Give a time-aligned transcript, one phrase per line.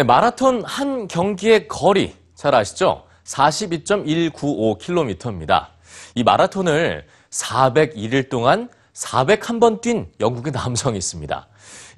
[0.00, 3.04] 네, 마라톤 한 경기의 거리 잘 아시죠?
[3.24, 5.66] 42.195km입니다.
[6.14, 11.46] 이 마라톤을 401일 동안 401번 뛴 영국의 남성이 있습니다.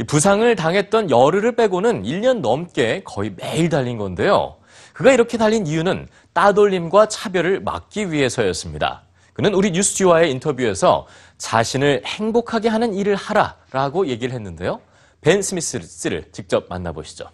[0.01, 4.57] 이 부상을 당했던 열흘을 빼고는 1년 넘게 거의 매일 달린 건데요.
[4.95, 9.05] 그가 이렇게 달린 이유는 따돌림과 차별을 막기 위해서였습니다.
[9.33, 11.07] 그는 우리 뉴스지와의 인터뷰에서
[11.39, 14.81] 자신을 행복하게 하는 일을 하라라고 얘기를 했는데요.
[15.21, 17.27] 벤 스미스를 직접 만나보시죠.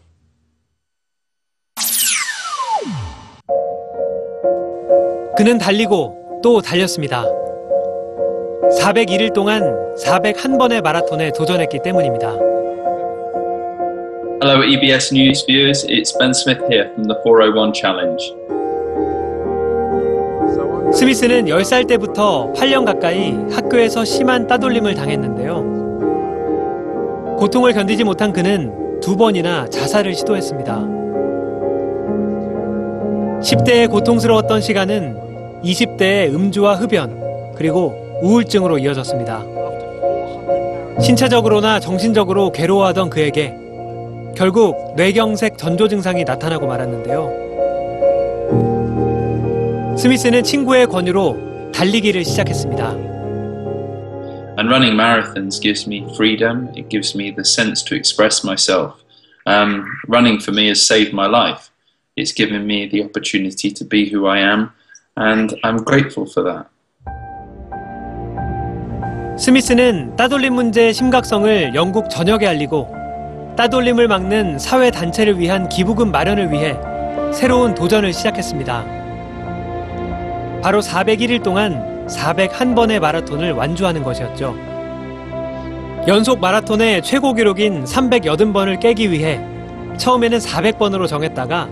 [5.38, 7.24] 그는 달리고 또 달렸습니다.
[8.76, 9.62] 401일 동안
[9.94, 12.36] 401번의 마라톤에 도전했기 때문입니다.
[14.42, 15.86] Hello, EBS News viewers.
[15.86, 18.34] It's Ben Smith here from the 401 Challenge.
[20.92, 25.76] 스미스는 10살 때부터 8년 가까이 학교에서 심한 따돌림을 당했는데요.
[27.38, 30.98] 고통을 견디지 못한 그는 두 번이나 자살을 시도했습니다.
[33.40, 35.27] 10대의 고통스러웠던 시간은
[35.62, 39.44] 20대의 음주와 흡연, 그리고 우울증으로 이어졌습니다.
[41.00, 43.54] 신체적으로나 정신적으로 괴로워하던 그에게
[44.36, 47.48] 결국 뇌경색 전조 증상이 나타나고 말았는데요.
[49.96, 53.08] 스미스는 친구의 권유로 달리기를 시작했습니다.
[54.58, 56.68] And running marathons gives me freedom.
[56.76, 58.94] It gives me the sense to express myself.
[59.46, 61.70] Um, running for me has saved my life.
[62.16, 64.72] It's given me the opportunity to be who I am,
[65.18, 66.68] and I'm grateful for that.
[69.38, 72.92] 스미스는 따돌림 문제의 심각성을 영국 전역에 알리고
[73.56, 76.76] 따돌림을 막는 사회 단체를 위한 기부금 마련을 위해
[77.32, 78.84] 새로운 도전을 시작했습니다.
[80.62, 84.56] 바로 401일 동안 401번의 마라톤을 완주하는 것이었죠.
[86.08, 89.40] 연속 마라톤의 최고 기록인 380번을 깨기 위해
[89.98, 91.68] 처음에는 400번으로 정했다가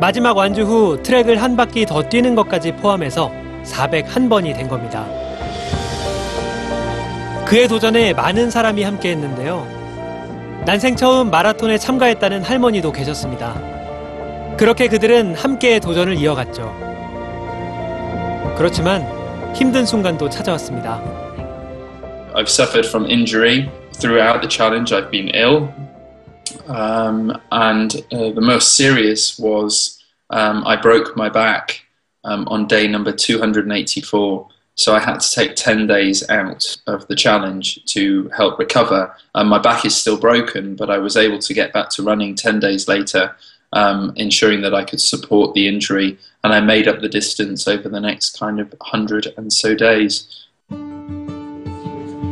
[0.00, 3.30] 마지막 완주 후 트랙을 한 바퀴 더 뛰는 것까지 포함해서
[3.64, 5.06] 401번이 된 겁니다.
[7.46, 9.66] 그의 도전에 많은 사람이 함께 했는데요.
[10.66, 13.54] 난생 처음 마라톤에 참가했다는 할머니도 계셨습니다.
[14.56, 16.74] 그렇게 그들은 함께 도전을 이어갔죠.
[18.56, 19.06] 그렇지만
[19.54, 21.02] 힘든 순간도 찾아왔습니다.
[22.34, 24.92] I've suffered from injury throughout the challenge.
[24.94, 25.68] I've been ill,
[26.67, 31.85] um, and uh, the most serious was um, I broke my back
[32.23, 34.47] um, on day number 284.
[34.75, 39.13] So I had to take 10 days out of the challenge to help recover.
[39.35, 42.33] Um, my back is still broken, but I was able to get back to running
[42.33, 43.35] 10 days later,
[43.73, 46.17] um, ensuring that I could support the injury.
[46.45, 50.27] And I made up the distance over the next kind of 100 and so days.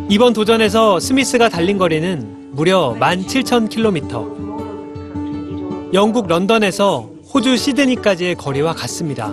[0.09, 4.43] 이번 도전에서 스미스가 달린 거리는 무려 17,000km.
[5.95, 9.33] 영국 런던에서 호주 시드니까지의 거리와 같습니다.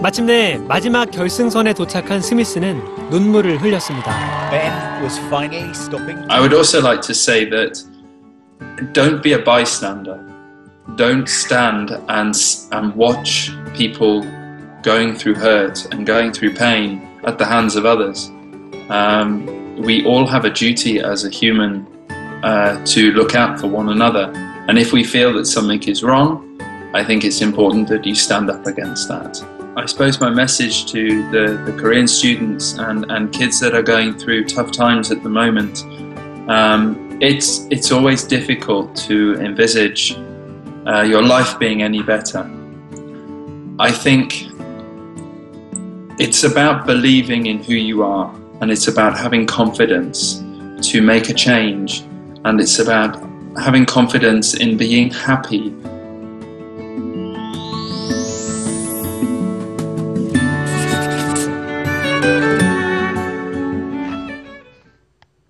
[0.00, 4.12] 마침내 마지막 결승선에 도착한 스미스는 눈물을 흘렸습니다.
[6.30, 7.84] I would also like to say that
[8.92, 10.20] don't be a bystander.
[10.96, 12.36] Don't stand and,
[12.72, 14.22] and watch people
[14.84, 18.30] going through hurt and going through pain at the hands of others.
[18.88, 21.86] Um, we all have a duty as a human
[22.44, 24.32] uh, to look out for one another.
[24.68, 26.48] And if we feel that something is wrong,
[26.94, 29.42] I think it's important that you stand up against that.
[29.76, 34.16] I suppose my message to the, the Korean students and, and kids that are going
[34.18, 35.82] through tough times at the moment,
[36.48, 40.16] um, it's, it's always difficult to envisage
[40.86, 42.48] uh, your life being any better.
[43.80, 44.46] I think
[46.20, 50.36] it's about believing in who you are and it's about having confidence
[50.88, 52.04] to make a change.
[52.44, 53.20] And it's about
[53.58, 55.74] having confidence in being happy